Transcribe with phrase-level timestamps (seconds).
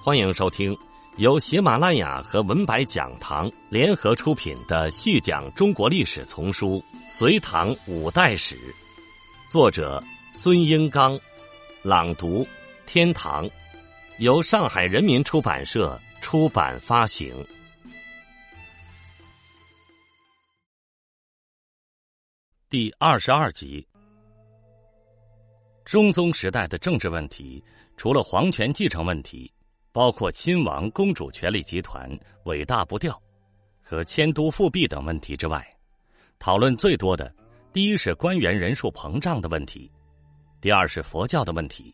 [0.00, 0.78] 欢迎收听
[1.16, 8.56] 由喜马拉雅和文白讲堂联合出品的《细讲中国历史丛书·隋唐五代史》，
[9.50, 11.18] 作者孙英刚，
[11.82, 12.46] 朗读
[12.86, 13.50] 天堂，
[14.18, 17.44] 由上海人民出版社出版发行。
[22.70, 23.86] 第二十二集：
[25.84, 27.62] 中宗时代的政治问题，
[27.96, 29.52] 除了皇权继承问题。
[29.98, 32.08] 包括亲王公主权力集团
[32.44, 33.20] 尾大不掉，
[33.82, 35.68] 和迁都复辟等问题之外，
[36.38, 37.34] 讨论最多的，
[37.72, 39.90] 第一是官员人数膨胀的问题，
[40.60, 41.92] 第二是佛教的问题。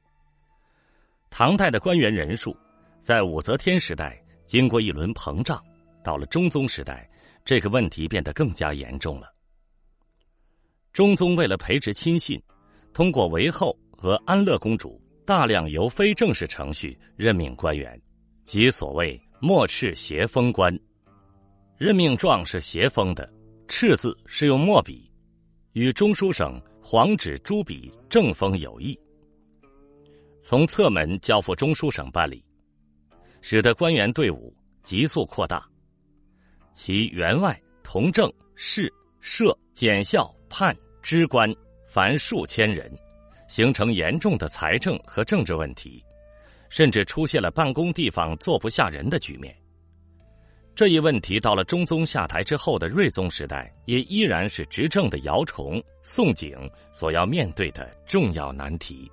[1.31, 2.55] 唐代的官员人数，
[3.01, 5.65] 在武则天时代经过一轮膨胀，
[6.03, 7.09] 到了中宗时代，
[7.43, 9.33] 这个问题变得更加严重了。
[10.93, 12.39] 中宗为了培植亲信，
[12.93, 15.03] 通过韦后和安乐公主。
[15.27, 18.01] 大量由非正式程序任命官员，
[18.45, 20.79] 即所谓“末敕斜封官”。
[21.79, 23.27] 任命状是斜封的
[23.67, 25.11] ，“敕”字是用墨笔，
[25.73, 28.99] 与中书省黄纸朱笔正封有异。
[30.43, 32.45] 从侧门交付中书省办理，
[33.41, 35.67] 使得官员队伍急速扩大，
[36.75, 41.51] 其员外、同正、士、社、检校、判、知官，
[41.87, 42.95] 凡数千人。
[43.55, 46.05] 形成严重的财政和政治问题，
[46.69, 49.57] 甚至出现了办公地方坐不下人的局面。
[50.75, 59.09] 这一问题到了中宗下台之后的睿宗时代，也依然是执政的姚崇、宋璟所要面对的重要难题。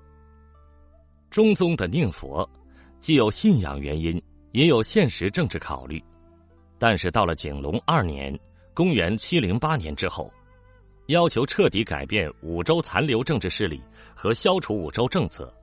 [1.30, 2.50] 中宗的宁佛，
[3.00, 4.20] 既有信仰原因，
[4.54, 6.04] 也有现实政治考虑。
[6.80, 8.36] 但是到了景隆二年
[8.74, 10.34] （公元708年）之后。
[11.08, 13.82] 要求彻底改变五州残留政治势力
[14.16, 15.54] 和消除五州政策，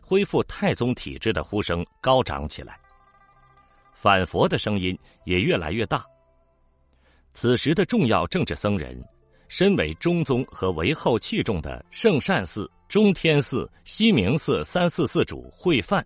[0.00, 2.78] 恢复太宗体制的呼声高涨起来，
[3.94, 6.04] 反佛的声音也越来越大。
[7.32, 9.02] 此时的重要政治僧人，
[9.48, 16.04] 身为中宗和韦后器重的圣善寺、中天寺、西明寺三寺寺主慧范，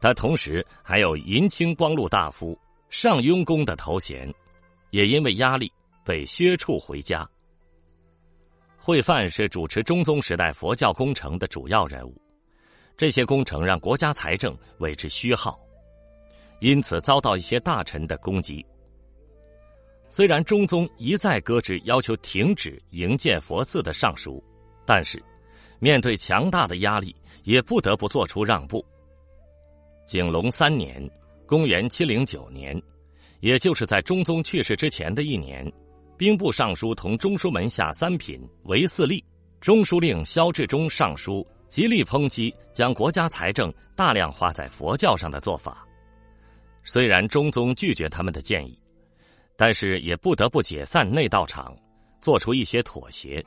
[0.00, 2.58] 他同时还有银青光禄大夫、
[2.90, 4.30] 上庸公的头衔，
[4.90, 5.72] 也因为压力
[6.04, 7.26] 被削黜回家。
[8.86, 12.14] 会范是主持中宗时代佛教工程的主要人物，
[12.96, 15.58] 这些工程让国家财政为之虚耗，
[16.60, 18.64] 因此遭到一些大臣的攻击。
[20.08, 24.40] 虽然中宗一再搁置要求停止营建佛寺的上书，
[24.84, 25.20] 但是
[25.80, 28.86] 面对强大的压力，也不得不做出让步。
[30.06, 31.04] 景隆三年
[31.44, 32.80] （公元709年），
[33.42, 35.68] 也就是在中宗去世之前的一年。
[36.16, 39.22] 兵部尚书同中书门下三品韦四立，
[39.60, 45.86] 中书令萧志忠上书极力抨击将国家财政大量花在佛教上的做法。
[46.84, 48.80] 虽然中宗拒绝他们的建议，
[49.58, 51.76] 但是也不得不解散内道场，
[52.18, 53.44] 做出一些妥协。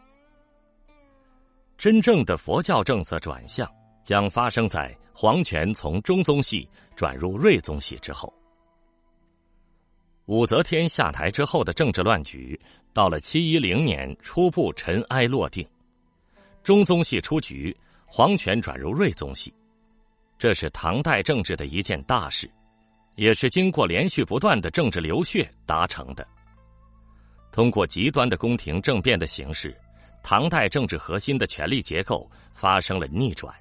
[1.75, 3.67] 真正的佛教政策转向
[4.03, 8.31] 将发生在皇权从中宗系转入睿宗系之后。
[10.29, 12.57] 武则天下台之后的政治乱局，
[12.93, 15.67] 到了七一零年初步尘埃落定，
[16.63, 17.75] 中宗系出局，
[18.05, 19.51] 皇权转入睿宗系，
[20.37, 22.47] 这是唐代政治的一件大事，
[23.15, 26.23] 也是经过连续不断的政治流血达成的。
[27.51, 29.75] 通过极端的宫廷政变的形式，
[30.21, 33.51] 唐代政治核心的权力结构发生了逆转，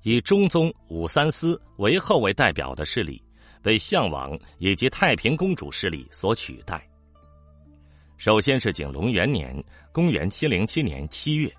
[0.00, 3.22] 以中宗、武三思为后为代表的势力。
[3.62, 6.86] 被项王以及太平公主势力所取代。
[8.18, 9.52] 首先是景隆元年
[9.90, 11.52] （公元707年）七月，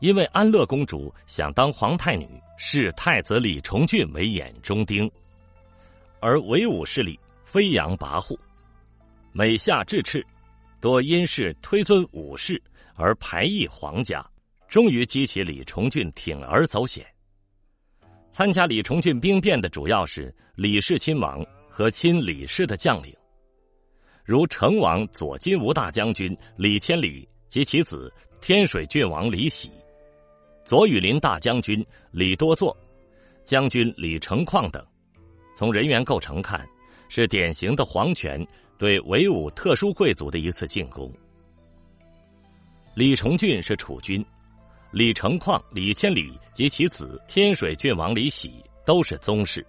[0.00, 5.10] 因为安乐公主想当皇太女，视太子李重俊为眼中钉，
[6.20, 8.36] 而韦武势力飞扬跋扈，
[9.32, 10.24] 每下制敕，
[10.80, 12.60] 多因事推尊武士
[12.94, 14.24] 而排异皇家，
[14.66, 17.06] 终于激起李重俊铤而走险。
[18.36, 23.10] 参加李重俊兵变的主要是李氏亲王和亲李氏的将领，
[24.26, 28.12] 如成王左金吾大将军李千里及其子
[28.42, 29.70] 天水郡王李喜，
[30.66, 32.76] 左羽林大将军李多作，
[33.42, 34.86] 将军李成况等。
[35.54, 36.62] 从人员构成看，
[37.08, 38.46] 是典型的皇权
[38.76, 41.10] 对唯武特殊贵族的一次进攻。
[42.94, 44.22] 李重俊是储君。
[44.92, 49.66] 李成况、李千里及其子天水郡王李喜都是宗室。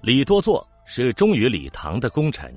[0.00, 2.54] 李多作是忠于李唐的功臣。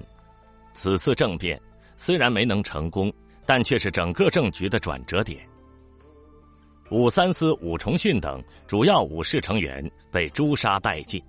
[0.73, 1.59] 此次政变
[1.97, 3.11] 虽然没能成功，
[3.45, 5.47] 但却是整个政局的转折点。
[6.91, 11.23] 武三思、武重训等主要武士成员被诛杀殆尽，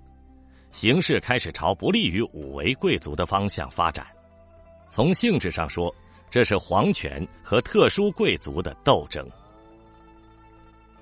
[0.71, 4.07] 形势开始朝不利于武为贵族的方向发展。
[4.89, 5.95] 从性质上说，
[6.29, 9.27] 这是皇权和特殊贵族的斗争。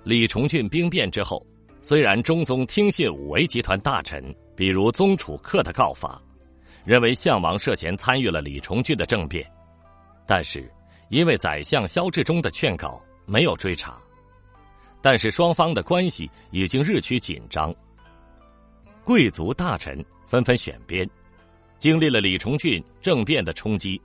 [0.03, 1.47] 李重俊兵变之后，
[1.83, 6.21] 虽然中宗听信武维集团大臣，比如宗楚客的告发，
[6.85, 9.47] 认为项王涉嫌参与了李重俊的政变，
[10.27, 10.71] 但是
[11.11, 14.01] 因为宰相萧志忠的劝告，没有追查。
[15.03, 17.75] 但是双方的关系已经日趋紧张，
[19.05, 21.09] 贵族大臣纷纷选边，
[21.79, 24.01] 经历了李重俊政变的冲击，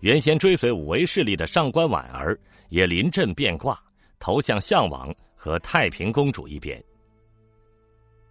[0.00, 2.38] 原先追随武威势力的上官婉儿
[2.68, 3.82] 也临阵变卦。
[4.22, 6.80] 投向项王和太平公主一边。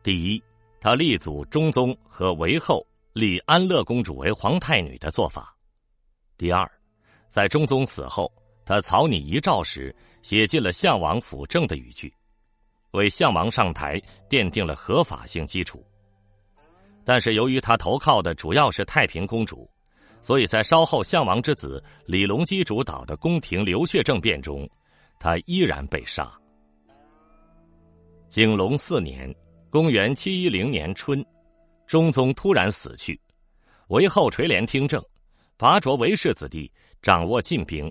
[0.02, 0.42] 第一，
[0.80, 5.54] 他立祖中宗和韦后立安乐公主为皇太女的做法；
[6.38, 6.66] 第二，
[7.28, 8.32] 在中宗死后，
[8.64, 12.14] 他草拟遗诏时写进了项王辅政的语句，
[12.92, 15.86] 为项王上台奠定了合法性基础。
[17.04, 19.70] 但是，由于他投靠的主要是太平公主，
[20.22, 24.66] 所以在稍后项王之子李隆基主导的宫廷流血政变中。
[25.22, 26.28] 他依然被杀。
[28.28, 29.32] 景龙四年
[29.70, 31.24] （公元七一零年春），
[31.86, 33.22] 中宗突然死去，
[33.90, 35.00] 韦后垂帘听政，
[35.58, 36.72] 拔擢韦氏子弟，
[37.04, 37.90] 掌握禁兵。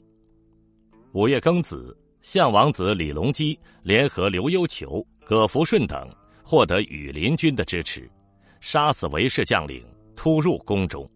[1.12, 6.12] 五月庚子，项王子李隆基联合刘幽求、葛福顺等，
[6.42, 8.10] 获得羽林军的支持，
[8.60, 9.86] 杀死韦氏将领，
[10.16, 11.08] 突入宫中。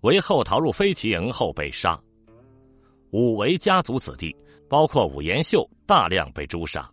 [0.00, 2.00] 韦后逃入飞骑营后被杀。
[3.10, 4.34] 武韦家族子弟。
[4.68, 6.90] 包括武延秀大量被诛杀，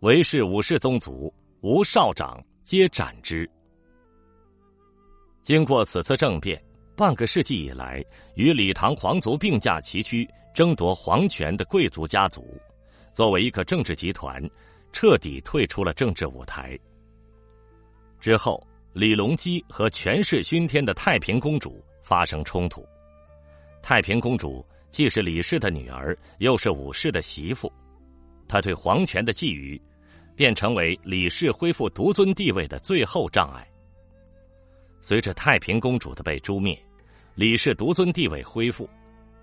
[0.00, 3.48] 韦氏武氏宗族吴少长皆斩之。
[5.42, 6.62] 经过此次政变，
[6.96, 8.02] 半个世纪以来，
[8.34, 12.58] 与李唐皇族并驾齐驱争夺皇权的贵族家族，
[13.12, 14.42] 作为一个政治集团，
[14.90, 16.78] 彻底退出了政治舞台。
[18.18, 22.86] 之后，李隆基和权势熏天的太平公主发生冲突，
[23.82, 24.64] 太平公主。
[24.90, 27.72] 既是李氏的女儿，又是武氏的媳妇，
[28.48, 29.80] 她对皇权的觊觎，
[30.34, 33.68] 便成为李氏恢复独尊地位的最后障碍。
[35.00, 36.76] 随着太平公主的被诛灭，
[37.34, 38.88] 李氏独尊地位恢复，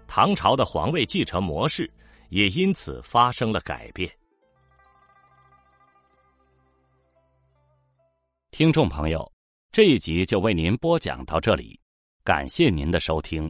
[0.08, 1.90] 唐朝的皇位继承模式
[2.30, 4.12] 也因此发生了改变。
[8.52, 9.32] 听众朋友，
[9.72, 11.80] 这一集就为您播讲到这里，
[12.24, 13.50] 感谢您的收听。